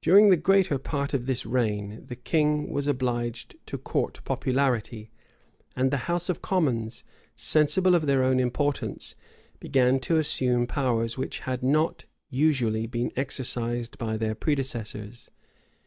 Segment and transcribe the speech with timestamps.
[0.00, 5.10] During the greater part of this reign, the king was obliged to court popularity;
[5.76, 7.04] and the house of commons,
[7.36, 9.14] sensible of their own importance,
[9.58, 15.28] began to assume powers which had not usually been exercised by their predecessors.